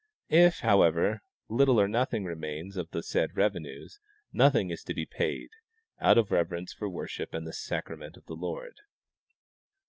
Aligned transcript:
If, 0.31 0.61
however, 0.61 1.21
little 1.47 1.79
or 1.79 1.87
nothing 1.87 2.25
remains 2.25 2.75
of 2.75 2.89
the 2.89 3.03
said 3.03 3.37
revenues, 3.37 3.99
nothing 4.33 4.71
is 4.71 4.83
to 4.85 4.95
be 4.95 5.05
paid, 5.05 5.49
out 5.99 6.17
of 6.17 6.31
reverence 6.31 6.73
for 6.73 6.89
worship 6.89 7.35
and 7.35 7.45
the 7.45 7.53
sacrament 7.53 8.17
of 8.17 8.25
the 8.25 8.33
Lord. 8.33 8.77